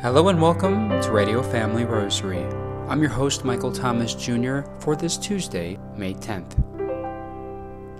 Hello 0.00 0.28
and 0.28 0.40
welcome 0.40 0.88
to 1.02 1.12
Radio 1.12 1.42
Family 1.42 1.84
Rosary. 1.84 2.42
I'm 2.88 3.02
your 3.02 3.10
host, 3.10 3.44
Michael 3.44 3.70
Thomas 3.70 4.14
Jr., 4.14 4.60
for 4.78 4.96
this 4.96 5.18
Tuesday, 5.18 5.78
May 5.94 6.14
10th. 6.14 6.56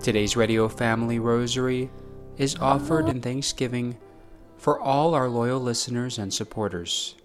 Today's 0.02 0.34
Radio 0.34 0.66
Family 0.66 1.18
Rosary 1.18 1.90
is 2.38 2.56
offered 2.56 3.10
in 3.10 3.20
thanksgiving 3.20 3.98
for 4.56 4.80
all 4.80 5.14
our 5.14 5.28
loyal 5.28 5.60
listeners 5.60 6.18
and 6.18 6.32
supporters. 6.32 7.16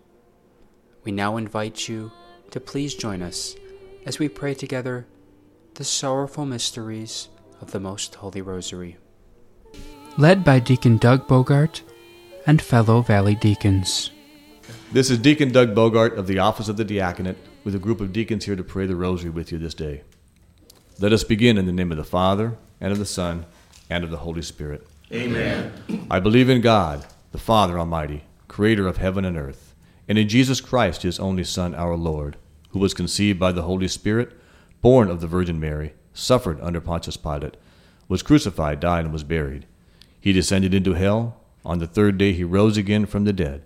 We 1.06 1.14
now 1.14 1.38
invite 1.38 1.88
you 1.88 2.12
to 2.52 2.60
please 2.60 2.96
join 2.96 3.22
us 3.22 3.56
as 4.06 4.20
we 4.20 4.28
pray 4.28 4.54
together 4.54 5.08
the 5.76 5.86
sorrowful 5.86 6.46
mysteries 6.46 7.30
of 7.62 7.72
the 7.72 7.80
Most 7.80 8.16
Holy 8.16 8.42
Rosary. 8.42 8.98
Led 10.18 10.44
by 10.44 10.60
Deacon 10.60 10.98
Doug 10.98 11.28
Bogart 11.28 11.82
and 12.46 12.62
fellow 12.62 13.02
Valley 13.02 13.36
deacons. 13.36 14.12
This 14.96 15.10
is 15.10 15.18
Deacon 15.18 15.52
Doug 15.52 15.76
Bogart 15.76 16.18
of 16.18 16.26
the 16.26 16.40
Office 16.40 16.70
of 16.70 16.78
the 16.78 16.86
Diaconate 16.86 17.36
with 17.66 17.76
a 17.76 17.80
group 17.80 18.00
of 18.00 18.14
deacons 18.14 18.46
here 18.46 18.56
to 18.56 18.64
pray 18.64 18.86
the 18.86 18.96
Rosary 18.96 19.30
with 19.30 19.52
you 19.52 19.58
this 19.58 19.74
day. 19.74 20.04
Let 21.00 21.12
us 21.12 21.26
begin 21.26 21.58
in 21.58 21.66
the 21.66 21.74
name 21.74 21.92
of 21.92 21.98
the 21.98 22.06
Father, 22.06 22.58
and 22.80 22.94
of 22.94 22.98
the 22.98 23.06
Son, 23.06 23.46
and 23.90 24.06
of 24.06 24.10
the 24.10 24.20
Holy 24.20 24.42
Spirit. 24.42 24.88
Amen. 25.12 25.74
I 26.10 26.22
believe 26.22 26.50
in 26.50 26.62
God, 26.62 27.06
the 27.34 27.38
Father 27.38 27.78
Almighty, 27.78 28.24
creator 28.48 28.88
of 28.88 28.96
heaven 28.96 29.26
and 29.26 29.36
earth, 29.36 29.76
and 30.08 30.18
in 30.18 30.30
Jesus 30.30 30.62
Christ, 30.62 31.02
his 31.02 31.20
only 31.20 31.44
Son, 31.44 31.76
our 31.76 31.98
Lord, 31.98 32.38
who 32.70 32.80
was 32.80 32.94
conceived 32.94 33.38
by 33.38 33.52
the 33.52 33.64
Holy 33.64 33.90
Spirit, 33.90 34.32
born 34.80 35.10
of 35.10 35.20
the 35.20 35.28
Virgin 35.28 35.60
Mary, 35.60 35.94
suffered 36.14 36.58
under 36.62 36.80
Pontius 36.80 37.18
Pilate, 37.18 37.58
was 38.08 38.24
crucified, 38.24 38.80
died, 38.80 39.04
and 39.04 39.12
was 39.12 39.26
buried. 39.26 39.66
He 40.22 40.32
descended 40.32 40.74
into 40.74 40.94
hell. 40.94 41.42
On 41.66 41.80
the 41.80 41.86
third 41.86 42.18
day 42.18 42.32
he 42.32 42.46
rose 42.46 42.78
again 42.78 43.06
from 43.06 43.26
the 43.26 43.34
dead. 43.34 43.66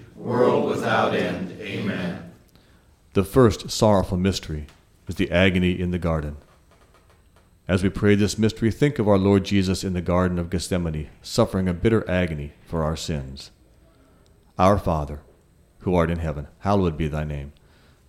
world 0.21 0.69
without 0.69 1.15
end. 1.15 1.59
Amen. 1.59 2.31
The 3.13 3.23
first 3.23 3.69
sorrowful 3.71 4.17
mystery 4.17 4.67
is 5.07 5.15
the 5.15 5.31
agony 5.31 5.79
in 5.79 5.91
the 5.91 5.99
garden. 5.99 6.37
As 7.67 7.83
we 7.83 7.89
pray 7.89 8.15
this 8.15 8.37
mystery, 8.37 8.71
think 8.71 8.99
of 8.99 9.07
our 9.07 9.17
Lord 9.17 9.45
Jesus 9.45 9.83
in 9.83 9.93
the 9.93 10.01
Garden 10.01 10.37
of 10.37 10.49
Gethsemane, 10.49 11.09
suffering 11.21 11.67
a 11.67 11.73
bitter 11.73 12.09
agony 12.09 12.53
for 12.65 12.83
our 12.83 12.95
sins. 12.95 13.51
Our 14.57 14.77
Father, 14.77 15.21
who 15.79 15.95
art 15.95 16.11
in 16.11 16.19
heaven, 16.19 16.47
hallowed 16.59 16.97
be 16.97 17.07
thy 17.07 17.23
name. 17.23 17.53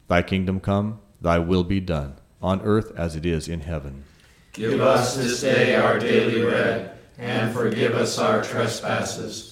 Thy 0.08 0.22
kingdom 0.22 0.60
come, 0.60 1.00
thy 1.20 1.38
will 1.38 1.64
be 1.64 1.80
done, 1.80 2.16
on 2.40 2.60
earth 2.62 2.92
as 2.96 3.14
it 3.14 3.24
is 3.24 3.48
in 3.48 3.60
heaven. 3.60 4.04
Give 4.52 4.80
us 4.80 5.16
this 5.16 5.40
day 5.40 5.76
our 5.76 5.98
daily 5.98 6.42
bread, 6.42 6.98
and 7.18 7.54
forgive 7.54 7.94
us 7.94 8.18
our 8.18 8.42
trespasses, 8.42 9.51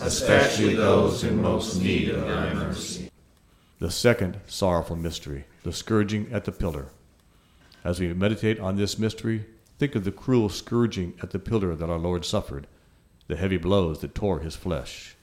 especially 0.00 0.74
those 0.74 1.24
in 1.24 1.40
most 1.40 1.80
need 1.80 2.08
of 2.08 2.26
thy 2.26 2.52
mercy. 2.54 3.10
The 3.78 3.90
second 3.90 4.38
sorrowful 4.46 4.96
mystery, 4.96 5.44
the 5.62 5.72
scourging 5.72 6.32
at 6.32 6.44
the 6.44 6.52
pillar. 6.52 6.86
As 7.84 8.00
we 8.00 8.12
meditate 8.14 8.58
on 8.58 8.76
this 8.76 8.98
mystery, 8.98 9.46
think 9.78 9.94
of 9.94 10.04
the 10.04 10.12
cruel 10.12 10.48
scourging 10.48 11.14
at 11.22 11.30
the 11.30 11.38
pillar 11.38 11.74
that 11.74 11.90
our 11.90 11.98
Lord 11.98 12.24
suffered, 12.24 12.66
the 13.28 13.36
heavy 13.36 13.58
blows 13.58 14.00
that 14.00 14.14
tore 14.14 14.40
his 14.40 14.56
flesh. 14.56 15.14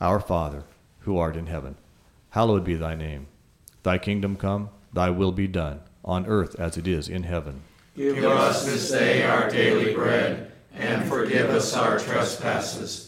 Our 0.00 0.20
Father, 0.20 0.64
who 1.00 1.18
art 1.18 1.36
in 1.36 1.46
heaven, 1.46 1.76
hallowed 2.30 2.64
be 2.64 2.74
thy 2.74 2.94
name. 2.94 3.26
Thy 3.82 3.98
kingdom 3.98 4.36
come, 4.36 4.70
thy 4.92 5.10
will 5.10 5.32
be 5.32 5.46
done, 5.46 5.80
on 6.04 6.26
earth 6.26 6.58
as 6.58 6.76
it 6.76 6.86
is 6.86 7.08
in 7.08 7.24
heaven. 7.24 7.62
Give 7.96 8.24
us 8.24 8.64
this 8.64 8.90
day 8.90 9.24
our 9.24 9.50
daily 9.50 9.92
bread, 9.92 10.52
and 10.74 11.08
forgive 11.08 11.50
us 11.50 11.74
our 11.74 11.98
trespasses, 11.98 13.07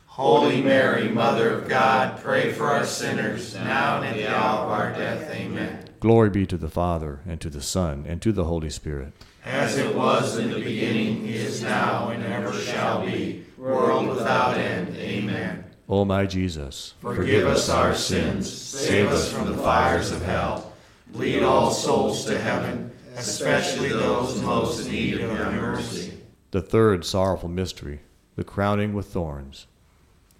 Holy 0.15 0.61
Mary, 0.61 1.07
Mother 1.07 1.51
of 1.51 1.69
God, 1.69 2.19
pray 2.21 2.51
for 2.51 2.69
us 2.71 2.97
sinners, 2.97 3.55
now 3.55 3.95
and 3.95 4.05
at 4.07 4.15
the 4.17 4.27
hour 4.27 4.65
of 4.65 4.69
our 4.69 4.91
death. 4.91 5.31
Amen. 5.31 5.85
Glory 6.01 6.29
be 6.29 6.45
to 6.47 6.57
the 6.57 6.67
Father, 6.67 7.21
and 7.25 7.39
to 7.39 7.49
the 7.49 7.61
Son, 7.61 8.03
and 8.05 8.21
to 8.21 8.33
the 8.33 8.43
Holy 8.43 8.69
Spirit. 8.69 9.13
As 9.45 9.77
it 9.77 9.95
was 9.95 10.37
in 10.37 10.49
the 10.51 10.59
beginning, 10.59 11.25
is 11.27 11.61
now, 11.63 12.09
and 12.09 12.25
ever 12.25 12.51
shall 12.51 13.05
be, 13.05 13.45
world 13.57 14.09
without 14.09 14.57
end. 14.57 14.97
Amen. 14.97 15.63
O 15.87 16.03
my 16.03 16.25
Jesus, 16.25 16.93
Forgive 16.99 17.47
us 17.47 17.69
our 17.69 17.95
sins, 17.95 18.51
save 18.51 19.07
us 19.07 19.31
from 19.31 19.47
the 19.47 19.57
fires 19.63 20.11
of 20.11 20.21
hell. 20.23 20.73
Lead 21.13 21.41
all 21.41 21.71
souls 21.71 22.25
to 22.25 22.37
heaven, 22.37 22.91
especially 23.15 23.87
those 23.87 24.41
most 24.41 24.85
in 24.87 24.91
need 24.91 25.13
of 25.13 25.21
your 25.21 25.51
mercy. 25.51 26.11
the 26.51 26.61
third 26.61 27.05
sorrowful 27.05 27.47
mystery, 27.47 28.01
the 28.35 28.43
crowning 28.43 28.93
with 28.93 29.05
thorns. 29.05 29.67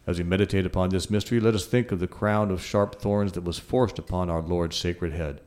As 0.07 0.17
we 0.17 0.23
meditate 0.23 0.65
upon 0.65 0.89
this 0.89 1.09
mystery, 1.09 1.39
let 1.39 1.53
us 1.53 1.65
think 1.65 1.91
of 1.91 1.99
the 1.99 2.07
crown 2.07 2.49
of 2.49 2.63
sharp 2.63 2.99
thorns 2.99 3.33
that 3.33 3.43
was 3.43 3.59
forced 3.59 3.99
upon 3.99 4.29
our 4.29 4.41
Lord's 4.41 4.75
sacred 4.75 5.13
head, 5.13 5.41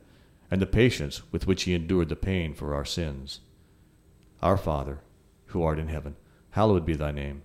and 0.49 0.61
the 0.61 0.65
patience 0.65 1.21
with 1.31 1.45
which 1.45 1.63
he 1.63 1.73
endured 1.73 2.07
the 2.07 2.15
pain 2.15 2.53
for 2.53 2.73
our 2.73 2.85
sins. 2.85 3.41
Our 4.41 4.57
Father, 4.57 4.99
who 5.47 5.63
art 5.63 5.77
in 5.77 5.89
heaven, 5.89 6.15
hallowed 6.51 6.85
be 6.85 6.95
thy 6.95 7.11
name. 7.11 7.41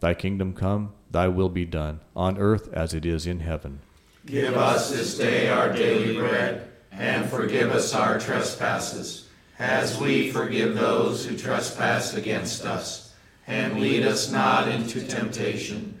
Thy 0.00 0.12
kingdom 0.12 0.52
come, 0.52 0.92
thy 1.10 1.28
will 1.28 1.48
be 1.48 1.64
done, 1.64 2.00
on 2.14 2.36
earth 2.36 2.68
as 2.72 2.92
it 2.92 3.06
is 3.06 3.26
in 3.26 3.40
heaven. 3.40 3.80
Give 4.26 4.56
us 4.56 4.90
this 4.90 5.16
day 5.16 5.48
our 5.48 5.72
daily 5.72 6.16
bread, 6.16 6.68
and 6.90 7.28
forgive 7.30 7.70
us 7.70 7.94
our 7.94 8.18
trespasses, 8.18 9.28
as 9.58 9.98
we 9.98 10.30
forgive 10.30 10.74
those 10.74 11.24
who 11.24 11.36
trespass 11.36 12.14
against 12.14 12.64
us. 12.66 13.14
And 13.46 13.80
lead 13.80 14.04
us 14.04 14.30
not 14.30 14.68
into 14.68 15.06
temptation, 15.06 16.00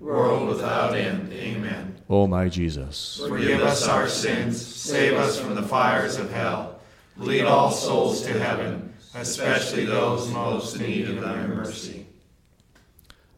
world 0.00 0.48
without 0.48 0.94
end. 0.96 1.32
Amen. 1.32 2.00
O 2.08 2.26
my 2.26 2.48
Jesus, 2.48 3.20
Forgive 3.28 3.60
us 3.60 3.86
our 3.86 4.08
sins, 4.08 4.64
save 4.64 5.14
us 5.14 5.38
from 5.38 5.54
the 5.54 5.62
fires 5.62 6.16
of 6.16 6.32
hell. 6.32 6.80
Lead 7.16 7.44
all 7.44 7.70
souls 7.70 8.22
to 8.22 8.32
heaven, 8.38 8.94
especially 9.14 9.84
those 9.84 10.28
most 10.32 10.76
in 10.76 10.82
need 10.82 11.08
of 11.08 11.20
thy 11.20 11.46
mercy. 11.46 12.06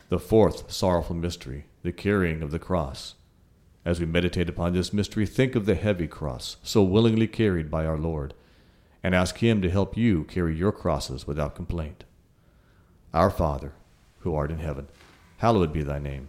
the 0.09 0.19
fourth 0.19 0.71
sorrowful 0.71 1.17
mystery, 1.17 1.65
the 1.83 1.93
carrying 1.93 2.43
of 2.43 2.51
the 2.51 2.59
cross. 2.59 3.15
As 3.85 3.99
we 3.99 4.07
meditate 4.07 4.49
upon 4.49 4.73
this 4.73 4.93
mystery, 4.93 5.27
think 5.27 5.55
of 5.57 5.67
the 5.67 5.75
heavy 5.75 6.07
cross 6.07 6.57
so 6.63 6.83
willingly 6.83 7.27
carried 7.27 7.71
by 7.71 7.85
our 7.85 7.99
Lord, 7.99 8.33
and 9.03 9.15
ask 9.15 9.39
Him 9.39 9.61
to 9.63 9.71
help 9.71 9.97
you 9.97 10.23
carry 10.25 10.55
your 10.57 10.71
crosses 10.71 11.27
without 11.27 11.57
complaint. 11.57 12.05
Our 13.13 13.31
Father, 13.31 13.73
who 14.21 14.35
art 14.35 14.53
in 14.53 14.61
heaven, 14.61 14.87
hallowed 15.39 15.73
be 15.73 15.83
thy 15.83 15.99
name. 15.99 16.29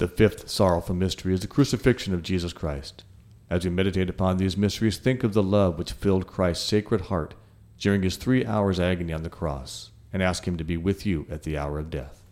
The 0.00 0.08
fifth 0.08 0.48
sorrowful 0.48 0.94
mystery 0.94 1.34
is 1.34 1.40
the 1.40 1.46
crucifixion 1.46 2.14
of 2.14 2.22
Jesus 2.22 2.54
Christ. 2.54 3.04
As 3.50 3.66
we 3.66 3.70
meditate 3.70 4.08
upon 4.08 4.38
these 4.38 4.56
mysteries, 4.56 4.96
think 4.96 5.22
of 5.22 5.34
the 5.34 5.42
love 5.42 5.76
which 5.76 5.92
filled 5.92 6.26
Christ's 6.26 6.66
sacred 6.66 7.02
heart 7.02 7.34
during 7.78 8.02
his 8.02 8.16
three 8.16 8.46
hours' 8.46 8.80
agony 8.80 9.12
on 9.12 9.24
the 9.24 9.28
cross, 9.28 9.90
and 10.10 10.22
ask 10.22 10.48
him 10.48 10.56
to 10.56 10.64
be 10.64 10.78
with 10.78 11.04
you 11.04 11.26
at 11.30 11.42
the 11.42 11.58
hour 11.58 11.78
of 11.78 11.90
death. 11.90 12.24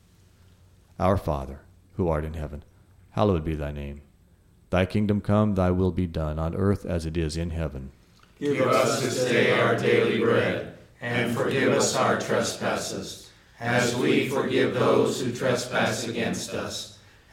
Our 0.98 1.18
Father, 1.18 1.60
who 1.96 2.08
art 2.08 2.24
in 2.24 2.32
heaven, 2.32 2.64
hallowed 3.10 3.44
be 3.44 3.54
thy 3.54 3.70
name. 3.70 4.00
Thy 4.70 4.86
kingdom 4.86 5.20
come, 5.20 5.54
thy 5.54 5.70
will 5.70 5.92
be 5.92 6.06
done, 6.06 6.38
on 6.38 6.54
earth 6.54 6.86
as 6.86 7.04
it 7.04 7.18
is 7.18 7.36
in 7.36 7.50
heaven. 7.50 7.90
Give 8.40 8.66
us 8.66 9.02
this 9.02 9.30
day 9.30 9.52
our 9.52 9.76
daily 9.76 10.20
bread, 10.20 10.78
and 11.02 11.36
forgive 11.36 11.74
us 11.74 11.94
our 11.94 12.18
trespasses, 12.18 13.30
as 13.60 13.94
we 13.94 14.26
forgive 14.26 14.72
those 14.72 15.20
who 15.20 15.32
trespass 15.32 16.08
against 16.08 16.54
us. 16.54 16.97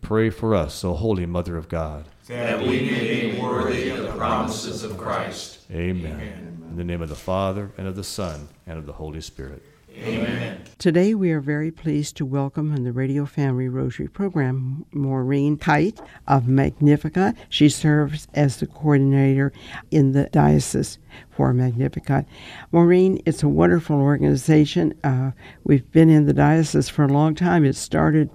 Pray 0.00 0.30
for 0.30 0.54
us, 0.54 0.84
O 0.84 0.94
Holy 0.94 1.26
Mother 1.26 1.56
of 1.56 1.68
God. 1.68 2.06
that 2.28 2.60
we 2.60 2.80
may 2.80 3.32
be 3.32 3.40
worthy 3.40 3.90
of 3.90 4.02
the 4.02 4.12
promises 4.12 4.84
of 4.84 4.96
Christ. 4.98 5.60
Amen. 5.70 6.64
In 6.70 6.76
the 6.76 6.84
name 6.84 7.02
of 7.02 7.08
the 7.08 7.14
Father, 7.14 7.70
and 7.78 7.86
of 7.86 7.96
the 7.96 8.04
Son, 8.04 8.48
and 8.66 8.78
of 8.78 8.86
the 8.86 8.92
Holy 8.92 9.20
Spirit. 9.20 9.62
Amen. 9.96 10.62
Today, 10.78 11.14
we 11.14 11.32
are 11.32 11.40
very 11.40 11.70
pleased 11.72 12.16
to 12.18 12.26
welcome 12.26 12.72
in 12.74 12.84
the 12.84 12.92
Radio 12.92 13.26
Family 13.26 13.68
Rosary 13.68 14.06
program 14.06 14.84
Maureen 14.92 15.56
Kite 15.56 16.00
of 16.28 16.46
Magnificat. 16.46 17.34
She 17.48 17.68
serves 17.68 18.28
as 18.34 18.58
the 18.58 18.66
coordinator 18.66 19.52
in 19.90 20.12
the 20.12 20.24
diocese 20.30 20.98
for 21.30 21.52
Magnificat. 21.52 22.26
Maureen, 22.70 23.20
it's 23.26 23.42
a 23.42 23.48
wonderful 23.48 23.96
organization. 24.00 24.94
Uh, 25.02 25.32
we've 25.64 25.90
been 25.90 26.10
in 26.10 26.26
the 26.26 26.34
diocese 26.34 26.88
for 26.88 27.04
a 27.04 27.08
long 27.08 27.34
time. 27.34 27.64
It 27.64 27.74
started 27.74 28.30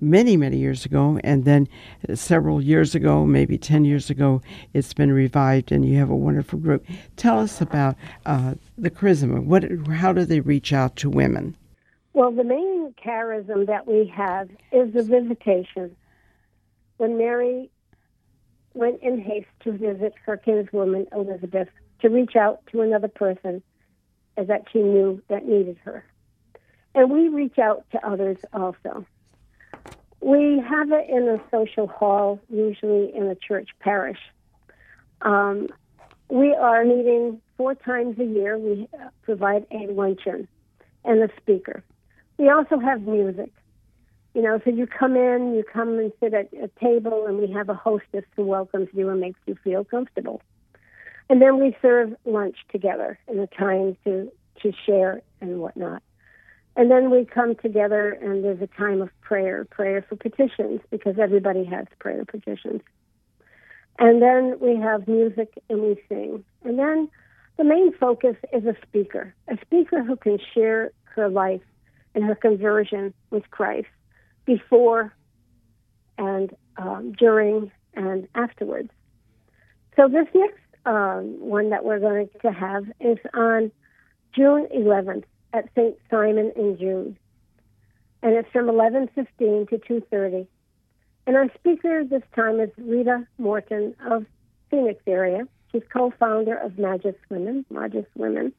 many, 0.00 0.36
many 0.36 0.58
years 0.58 0.84
ago, 0.84 1.18
and 1.24 1.44
then 1.44 1.68
several 2.14 2.62
years 2.62 2.94
ago, 2.94 3.24
maybe 3.24 3.58
10 3.58 3.84
years 3.84 4.10
ago, 4.10 4.42
it's 4.74 4.92
been 4.92 5.12
revived, 5.12 5.72
and 5.72 5.84
you 5.84 5.98
have 5.98 6.10
a 6.10 6.16
wonderful 6.16 6.58
group. 6.58 6.84
Tell 7.16 7.38
us 7.38 7.60
about 7.60 7.96
uh, 8.26 8.54
the 8.76 8.90
charisma. 8.90 9.42
What, 9.42 9.64
how 9.94 10.12
do 10.12 10.24
they 10.24 10.40
reach 10.40 10.72
out 10.72 10.96
to 10.96 11.10
women? 11.10 11.56
Well, 12.12 12.32
the 12.32 12.44
main 12.44 12.94
charism 13.02 13.66
that 13.66 13.86
we 13.86 14.06
have 14.14 14.48
is 14.72 14.92
the 14.92 15.02
visitation. 15.02 15.94
When 16.96 17.16
Mary 17.16 17.70
went 18.74 19.00
in 19.02 19.20
haste 19.20 19.48
to 19.64 19.72
visit 19.72 20.14
her 20.24 20.36
kinswoman 20.36 21.06
Elizabeth 21.12 21.68
to 22.00 22.08
reach 22.08 22.36
out 22.36 22.60
to 22.72 22.80
another 22.80 23.08
person 23.08 23.62
that 24.36 24.64
she 24.72 24.78
knew 24.78 25.20
that 25.28 25.46
needed 25.46 25.76
her. 25.84 26.04
And 26.94 27.10
we 27.10 27.28
reach 27.28 27.58
out 27.58 27.84
to 27.92 28.06
others 28.06 28.38
also. 28.52 29.04
We 30.28 30.62
have 30.68 30.92
it 30.92 31.08
in 31.08 31.26
a 31.26 31.40
social 31.50 31.86
hall, 31.86 32.38
usually 32.50 33.16
in 33.16 33.28
a 33.28 33.34
church 33.34 33.70
parish. 33.80 34.18
Um, 35.22 35.68
we 36.28 36.54
are 36.54 36.84
meeting 36.84 37.40
four 37.56 37.74
times 37.74 38.18
a 38.18 38.24
year. 38.24 38.58
We 38.58 38.90
provide 39.22 39.64
a 39.70 39.90
luncheon 39.90 40.46
and 41.02 41.22
a 41.22 41.30
speaker. 41.40 41.82
We 42.36 42.50
also 42.50 42.78
have 42.78 43.00
music. 43.00 43.50
You 44.34 44.42
know, 44.42 44.60
so 44.66 44.70
you 44.70 44.86
come 44.86 45.16
in, 45.16 45.54
you 45.54 45.64
come 45.64 45.98
and 45.98 46.12
sit 46.20 46.34
at 46.34 46.52
a 46.52 46.68
table, 46.78 47.24
and 47.26 47.38
we 47.38 47.50
have 47.52 47.70
a 47.70 47.74
hostess 47.74 48.24
who 48.36 48.44
welcomes 48.44 48.88
you 48.92 49.08
and 49.08 49.22
makes 49.22 49.40
you 49.46 49.56
feel 49.64 49.82
comfortable. 49.82 50.42
And 51.30 51.40
then 51.40 51.58
we 51.58 51.74
serve 51.80 52.14
lunch 52.26 52.56
together 52.70 53.18
in 53.28 53.38
a 53.38 53.46
time 53.46 53.96
to, 54.04 54.30
to 54.60 54.72
share 54.84 55.22
and 55.40 55.58
whatnot. 55.58 56.02
And 56.78 56.92
then 56.92 57.10
we 57.10 57.24
come 57.24 57.56
together, 57.56 58.10
and 58.10 58.44
there's 58.44 58.62
a 58.62 58.68
time 58.68 59.02
of 59.02 59.10
prayer, 59.20 59.64
prayer 59.64 60.00
for 60.08 60.14
petitions, 60.14 60.80
because 60.92 61.18
everybody 61.18 61.64
has 61.64 61.86
prayer 61.98 62.24
petitions. 62.24 62.82
And 63.98 64.22
then 64.22 64.60
we 64.60 64.76
have 64.76 65.08
music 65.08 65.52
and 65.68 65.82
we 65.82 66.00
sing. 66.08 66.44
And 66.62 66.78
then 66.78 67.08
the 67.56 67.64
main 67.64 67.92
focus 67.94 68.36
is 68.52 68.64
a 68.64 68.76
speaker, 68.86 69.34
a 69.48 69.58
speaker 69.60 70.04
who 70.04 70.14
can 70.14 70.38
share 70.54 70.92
her 71.16 71.28
life 71.28 71.62
and 72.14 72.22
her 72.22 72.36
conversion 72.36 73.12
with 73.30 73.50
Christ 73.50 73.88
before 74.44 75.12
and 76.16 76.54
um, 76.76 77.10
during 77.18 77.72
and 77.94 78.28
afterwards. 78.36 78.90
So 79.96 80.06
this 80.06 80.28
next 80.32 80.60
um, 80.86 81.40
one 81.40 81.70
that 81.70 81.84
we're 81.84 81.98
going 81.98 82.28
to 82.42 82.52
have 82.52 82.84
is 83.00 83.18
on 83.34 83.72
June 84.32 84.68
11th 84.72 85.24
at 85.52 85.68
St. 85.74 85.96
Simon 86.10 86.52
and 86.56 86.78
Jude. 86.78 87.16
And 88.22 88.34
it's 88.34 88.50
from 88.50 88.66
11.15 88.66 89.68
to 89.68 89.78
2.30. 89.78 90.46
And 91.26 91.36
our 91.36 91.48
speaker 91.54 92.04
this 92.04 92.22
time 92.34 92.60
is 92.60 92.70
Rita 92.78 93.26
Morton 93.38 93.94
of 94.10 94.26
Phoenix 94.70 95.00
area. 95.06 95.46
She's 95.70 95.82
co-founder 95.92 96.56
of 96.56 96.78
Magis 96.78 97.14
Women, 97.28 97.64
Magis 97.70 98.06
Women. 98.14 98.52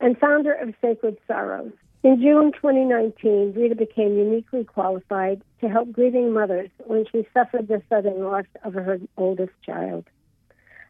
and 0.00 0.18
founder 0.18 0.52
of 0.52 0.74
Sacred 0.80 1.16
Sorrows. 1.26 1.72
In 2.02 2.20
June 2.20 2.52
2019, 2.52 3.54
Rita 3.56 3.76
became 3.76 4.18
uniquely 4.18 4.64
qualified 4.64 5.40
to 5.60 5.68
help 5.68 5.90
grieving 5.92 6.32
mothers 6.32 6.68
when 6.84 7.06
she 7.10 7.26
suffered 7.32 7.68
the 7.68 7.80
sudden 7.88 8.22
loss 8.22 8.44
of 8.62 8.74
her 8.74 8.98
oldest 9.16 9.52
child. 9.64 10.04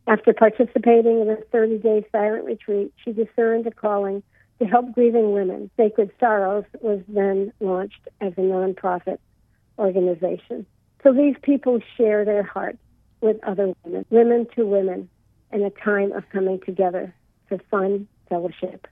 After 0.06 0.32
participating 0.32 1.20
in 1.20 1.30
a 1.30 1.36
30 1.52 1.78
day 1.78 2.04
silent 2.10 2.44
retreat, 2.44 2.92
she 2.96 3.12
discerned 3.12 3.66
a 3.66 3.70
calling 3.70 4.22
to 4.58 4.66
help 4.66 4.92
grieving 4.92 5.32
women. 5.32 5.70
Sacred 5.76 6.10
Sorrows 6.20 6.64
was 6.80 7.00
then 7.08 7.52
launched 7.60 8.08
as 8.20 8.32
a 8.36 8.40
nonprofit 8.40 9.18
organization. 9.78 10.66
So 11.02 11.12
these 11.12 11.34
people 11.42 11.80
share 11.96 12.24
their 12.24 12.42
hearts 12.42 12.78
with 13.20 13.42
other 13.44 13.74
women, 13.84 14.04
women 14.10 14.46
to 14.56 14.64
women, 14.66 15.08
in 15.52 15.62
a 15.62 15.70
time 15.70 16.12
of 16.12 16.28
coming 16.30 16.60
together 16.66 17.14
for 17.48 17.58
fun, 17.70 18.08
fellowship, 18.28 18.86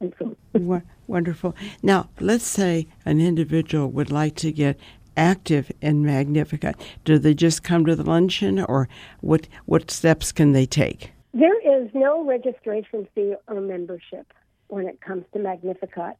and 0.00 0.14
food. 0.14 0.36
Wonderful. 1.06 1.56
Now, 1.82 2.08
let's 2.20 2.46
say 2.46 2.86
an 3.04 3.20
individual 3.20 3.90
would 3.90 4.10
like 4.10 4.36
to 4.36 4.52
get 4.52 4.78
active 5.16 5.72
in 5.80 6.04
Magnificat. 6.04 6.76
Do 7.04 7.18
they 7.18 7.34
just 7.34 7.62
come 7.64 7.84
to 7.86 7.96
the 7.96 8.04
luncheon, 8.04 8.60
or 8.60 8.88
what? 9.20 9.48
What 9.66 9.90
steps 9.90 10.32
can 10.32 10.52
they 10.52 10.66
take? 10.66 11.12
There 11.34 11.82
is 11.82 11.90
no 11.94 12.24
registration 12.24 13.06
fee 13.14 13.34
or 13.48 13.60
membership 13.60 14.32
when 14.70 14.86
it 14.86 15.00
comes 15.00 15.24
to 15.32 15.38
Magnificat. 15.38 16.16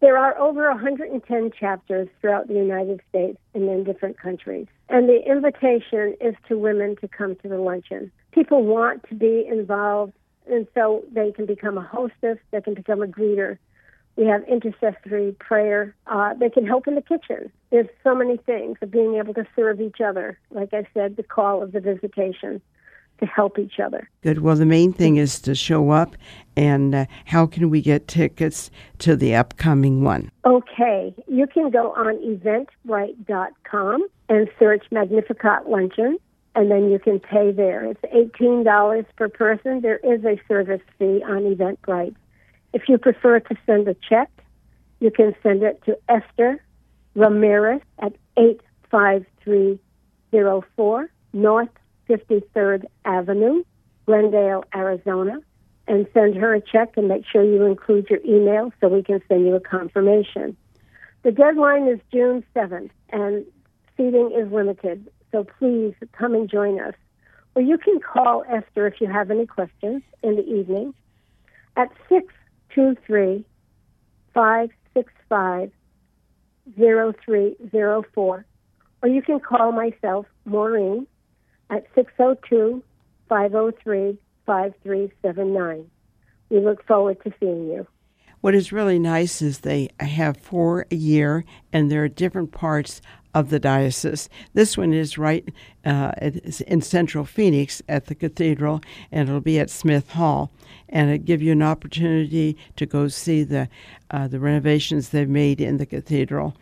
There 0.00 0.18
are 0.18 0.36
over 0.36 0.68
110 0.68 1.50
chapters 1.58 2.08
throughout 2.20 2.48
the 2.48 2.54
United 2.54 3.00
States 3.08 3.38
and 3.54 3.68
in 3.68 3.84
different 3.84 4.18
countries. 4.18 4.66
And 4.88 5.08
the 5.08 5.20
invitation 5.24 6.16
is 6.20 6.34
to 6.48 6.58
women 6.58 6.96
to 7.00 7.08
come 7.08 7.36
to 7.36 7.48
the 7.48 7.58
luncheon. 7.58 8.10
People 8.32 8.64
want 8.64 9.08
to 9.08 9.14
be 9.14 9.46
involved, 9.48 10.12
and 10.50 10.66
so 10.74 11.04
they 11.12 11.30
can 11.30 11.46
become 11.46 11.78
a 11.78 11.82
hostess, 11.82 12.38
they 12.50 12.60
can 12.60 12.74
become 12.74 13.00
a 13.00 13.06
greeter. 13.06 13.58
We 14.16 14.26
have 14.26 14.42
intercessory 14.44 15.36
prayer. 15.38 15.94
Uh, 16.08 16.34
they 16.34 16.50
can 16.50 16.66
help 16.66 16.88
in 16.88 16.96
the 16.96 17.02
kitchen. 17.02 17.52
There's 17.70 17.88
so 18.02 18.14
many 18.14 18.36
things 18.36 18.78
of 18.82 18.90
being 18.90 19.14
able 19.14 19.34
to 19.34 19.46
serve 19.54 19.80
each 19.80 20.00
other. 20.04 20.36
Like 20.50 20.74
I 20.74 20.86
said, 20.92 21.16
the 21.16 21.22
call 21.22 21.62
of 21.62 21.72
the 21.72 21.80
visitation 21.80 22.60
to 23.22 23.26
help 23.26 23.58
each 23.58 23.78
other. 23.78 24.08
Good. 24.22 24.40
Well, 24.40 24.56
the 24.56 24.66
main 24.66 24.92
thing 24.92 25.16
is 25.16 25.40
to 25.42 25.54
show 25.54 25.90
up, 25.90 26.16
and 26.56 26.92
uh, 26.94 27.04
how 27.24 27.46
can 27.46 27.70
we 27.70 27.80
get 27.80 28.08
tickets 28.08 28.70
to 28.98 29.14
the 29.16 29.36
upcoming 29.36 30.02
one? 30.02 30.30
Okay, 30.44 31.14
you 31.28 31.46
can 31.46 31.70
go 31.70 31.92
on 31.92 32.18
eventbrite.com 32.18 34.06
and 34.28 34.50
search 34.58 34.84
Magnificat 34.90 35.68
Luncheon, 35.68 36.18
and 36.56 36.68
then 36.70 36.90
you 36.90 36.98
can 36.98 37.20
pay 37.20 37.52
there. 37.52 37.84
It's 37.84 38.02
$18 38.40 39.04
per 39.16 39.28
person. 39.28 39.82
There 39.82 39.98
is 39.98 40.24
a 40.24 40.40
service 40.48 40.80
fee 40.98 41.22
on 41.24 41.54
Eventbrite. 41.54 42.16
If 42.72 42.88
you 42.88 42.98
prefer 42.98 43.38
to 43.38 43.54
send 43.66 43.86
a 43.86 43.94
check, 44.08 44.28
you 44.98 45.12
can 45.12 45.36
send 45.42 45.62
it 45.62 45.80
to 45.84 45.96
Esther 46.08 46.60
Ramirez 47.14 47.82
at 47.98 48.14
85304 48.36 51.10
North 51.34 51.68
53rd 52.12 52.84
Avenue, 53.04 53.62
Glendale, 54.06 54.64
Arizona, 54.74 55.38
and 55.88 56.06
send 56.14 56.36
her 56.36 56.54
a 56.54 56.60
check 56.60 56.96
and 56.96 57.08
make 57.08 57.24
sure 57.30 57.42
you 57.42 57.64
include 57.64 58.08
your 58.10 58.20
email 58.24 58.72
so 58.80 58.88
we 58.88 59.02
can 59.02 59.20
send 59.28 59.46
you 59.46 59.54
a 59.54 59.60
confirmation. 59.60 60.56
The 61.22 61.32
deadline 61.32 61.88
is 61.88 62.00
June 62.12 62.44
7th, 62.54 62.90
and 63.10 63.44
seating 63.96 64.32
is 64.36 64.52
limited, 64.52 65.08
so 65.30 65.44
please 65.58 65.94
come 66.12 66.34
and 66.34 66.50
join 66.50 66.80
us. 66.80 66.94
Or 67.54 67.62
you 67.62 67.78
can 67.78 68.00
call 68.00 68.44
Esther 68.48 68.86
if 68.86 69.00
you 69.00 69.06
have 69.08 69.30
any 69.30 69.46
questions 69.46 70.02
in 70.22 70.36
the 70.36 70.46
evening 70.46 70.94
at 71.76 71.88
623 72.08 73.44
565 74.34 75.70
0304. 76.76 78.44
Or 79.02 79.08
you 79.08 79.22
can 79.22 79.40
call 79.40 79.72
myself, 79.72 80.26
Maureen, 80.44 81.06
at 81.72 81.86
602 81.94 82.82
503 83.28 84.18
5379. 84.46 85.90
We 86.50 86.60
look 86.60 86.86
forward 86.86 87.22
to 87.24 87.32
seeing 87.40 87.68
you. 87.68 87.86
What 88.42 88.54
is 88.54 88.72
really 88.72 88.98
nice 88.98 89.40
is 89.40 89.60
they 89.60 89.88
have 90.00 90.36
four 90.36 90.86
a 90.90 90.96
year, 90.96 91.44
and 91.72 91.90
there 91.90 92.04
are 92.04 92.08
different 92.08 92.52
parts 92.52 93.00
of 93.34 93.48
the 93.48 93.58
diocese. 93.58 94.28
This 94.52 94.76
one 94.76 94.92
is 94.92 95.16
right 95.16 95.48
uh, 95.86 96.12
in 96.66 96.82
central 96.82 97.24
Phoenix 97.24 97.80
at 97.88 98.06
the 98.06 98.14
cathedral, 98.14 98.82
and 99.10 99.28
it'll 99.28 99.40
be 99.40 99.58
at 99.58 99.70
Smith 99.70 100.10
Hall. 100.10 100.50
And 100.88 101.10
it 101.10 101.24
give 101.24 101.40
you 101.40 101.52
an 101.52 101.62
opportunity 101.62 102.58
to 102.76 102.84
go 102.84 103.08
see 103.08 103.44
the 103.44 103.68
uh, 104.10 104.28
the 104.28 104.40
renovations 104.40 105.08
they've 105.08 105.28
made 105.28 105.60
in 105.60 105.78
the 105.78 105.86
cathedral. 105.86 106.54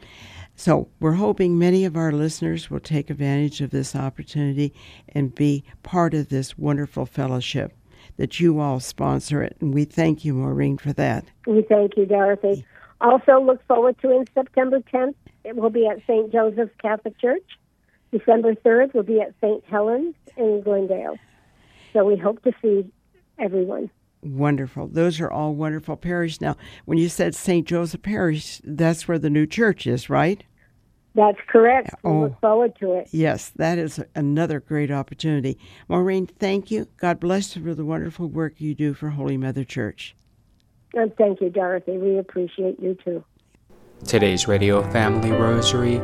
So 0.60 0.90
we're 1.00 1.12
hoping 1.12 1.58
many 1.58 1.86
of 1.86 1.96
our 1.96 2.12
listeners 2.12 2.68
will 2.68 2.80
take 2.80 3.08
advantage 3.08 3.62
of 3.62 3.70
this 3.70 3.96
opportunity 3.96 4.74
and 5.08 5.34
be 5.34 5.64
part 5.82 6.12
of 6.12 6.28
this 6.28 6.58
wonderful 6.58 7.06
fellowship 7.06 7.72
that 8.18 8.40
you 8.40 8.60
all 8.60 8.78
sponsor 8.78 9.42
it. 9.42 9.56
And 9.62 9.72
we 9.72 9.86
thank 9.86 10.22
you, 10.22 10.34
Maureen, 10.34 10.76
for 10.76 10.92
that. 10.92 11.24
We 11.46 11.62
thank 11.62 11.96
you, 11.96 12.04
Dorothy. 12.04 12.66
Also, 13.00 13.40
look 13.40 13.66
forward 13.66 13.96
to 14.02 14.10
in 14.10 14.26
September 14.34 14.80
10th. 14.80 15.14
It 15.44 15.56
will 15.56 15.70
be 15.70 15.86
at 15.86 16.02
St. 16.06 16.30
Joseph's 16.30 16.74
Catholic 16.82 17.18
Church. 17.18 17.58
December 18.12 18.54
3rd 18.54 18.92
will 18.92 19.02
be 19.02 19.18
at 19.18 19.32
St. 19.40 19.64
Helens 19.64 20.14
in 20.36 20.60
Glendale. 20.60 21.16
So 21.94 22.04
we 22.04 22.18
hope 22.18 22.42
to 22.42 22.52
see 22.60 22.84
everyone. 23.38 23.88
Wonderful. 24.22 24.88
Those 24.88 25.20
are 25.20 25.30
all 25.30 25.54
wonderful 25.54 25.96
parishes. 25.96 26.42
Now, 26.42 26.58
when 26.84 26.98
you 26.98 27.08
said 27.08 27.34
St. 27.34 27.66
Joseph 27.66 28.02
Parish, 28.02 28.60
that's 28.62 29.08
where 29.08 29.18
the 29.18 29.30
new 29.30 29.46
church 29.46 29.86
is, 29.86 30.10
right? 30.10 30.44
That's 31.14 31.38
correct. 31.48 31.94
We 32.04 32.10
oh, 32.10 32.20
look 32.20 32.40
forward 32.40 32.76
to 32.80 32.92
it. 32.92 33.08
Yes, 33.10 33.50
that 33.56 33.78
is 33.78 34.00
another 34.14 34.60
great 34.60 34.90
opportunity. 34.90 35.58
Maureen, 35.88 36.26
thank 36.26 36.70
you. 36.70 36.86
God 36.98 37.18
bless 37.18 37.56
you 37.56 37.64
for 37.64 37.74
the 37.74 37.84
wonderful 37.84 38.28
work 38.28 38.60
you 38.60 38.74
do 38.74 38.94
for 38.94 39.10
Holy 39.10 39.36
Mother 39.36 39.64
Church. 39.64 40.14
And 40.94 41.14
thank 41.16 41.40
you, 41.40 41.50
Dorothy. 41.50 41.98
We 41.98 42.18
appreciate 42.18 42.80
you 42.80 42.96
too. 43.04 43.24
Today's 44.06 44.48
Radio 44.48 44.88
Family 44.90 45.30
Rosary 45.30 45.98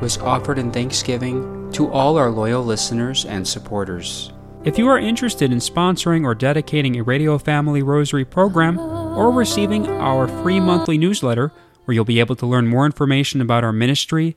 was 0.00 0.18
offered 0.18 0.58
in 0.58 0.72
thanksgiving 0.72 1.70
to 1.72 1.90
all 1.90 2.16
our 2.16 2.30
loyal 2.30 2.62
listeners 2.62 3.24
and 3.24 3.46
supporters. 3.46 4.32
If 4.64 4.78
you 4.78 4.88
are 4.88 4.98
interested 4.98 5.52
in 5.52 5.58
sponsoring 5.58 6.24
or 6.24 6.34
dedicating 6.34 6.96
a 6.96 7.02
Radio 7.02 7.38
Family 7.38 7.82
Rosary 7.82 8.24
program 8.24 8.78
or 8.78 9.30
receiving 9.30 9.86
our 9.86 10.26
free 10.42 10.60
monthly 10.60 10.98
newsletter, 10.98 11.52
where 11.84 11.94
you'll 11.94 12.04
be 12.04 12.20
able 12.20 12.34
to 12.36 12.46
learn 12.46 12.66
more 12.66 12.84
information 12.84 13.40
about 13.40 13.62
our 13.62 13.72
ministry, 13.72 14.36